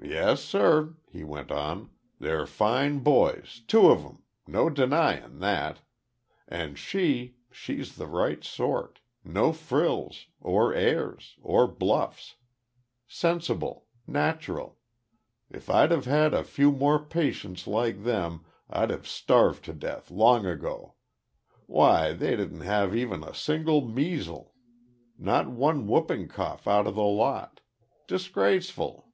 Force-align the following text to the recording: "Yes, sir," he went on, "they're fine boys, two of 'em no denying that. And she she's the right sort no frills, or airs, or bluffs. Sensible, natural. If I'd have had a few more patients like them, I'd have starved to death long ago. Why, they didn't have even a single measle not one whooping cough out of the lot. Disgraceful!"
"Yes, 0.00 0.42
sir," 0.42 0.94
he 1.10 1.22
went 1.24 1.50
on, 1.50 1.90
"they're 2.18 2.46
fine 2.46 3.00
boys, 3.00 3.62
two 3.66 3.90
of 3.90 4.04
'em 4.04 4.22
no 4.46 4.70
denying 4.70 5.38
that. 5.40 5.80
And 6.48 6.78
she 6.78 7.36
she's 7.50 7.96
the 7.96 8.06
right 8.06 8.42
sort 8.44 9.00
no 9.24 9.52
frills, 9.52 10.26
or 10.40 10.72
airs, 10.72 11.36
or 11.42 11.66
bluffs. 11.66 12.36
Sensible, 13.06 13.86
natural. 14.06 14.78
If 15.50 15.68
I'd 15.68 15.90
have 15.90 16.06
had 16.06 16.32
a 16.32 16.44
few 16.44 16.70
more 16.72 17.02
patients 17.04 17.66
like 17.66 18.02
them, 18.04 18.44
I'd 18.70 18.90
have 18.90 19.08
starved 19.08 19.64
to 19.66 19.74
death 19.74 20.10
long 20.10 20.46
ago. 20.46 20.94
Why, 21.66 22.12
they 22.14 22.36
didn't 22.36 22.60
have 22.62 22.94
even 22.96 23.22
a 23.24 23.34
single 23.34 23.82
measle 23.82 24.54
not 25.18 25.50
one 25.50 25.86
whooping 25.86 26.28
cough 26.28 26.66
out 26.68 26.86
of 26.86 26.94
the 26.94 27.02
lot. 27.04 27.60
Disgraceful!" 28.06 29.04